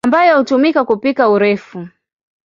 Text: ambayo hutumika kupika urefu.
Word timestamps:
ambayo 0.05 0.37
hutumika 0.37 0.85
kupika 0.85 1.29
urefu. 1.29 1.87